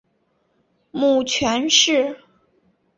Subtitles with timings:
[0.89, 2.17] 母权氏。